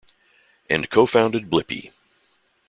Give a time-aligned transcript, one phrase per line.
[0.67, 1.91] and co-founded Blippy.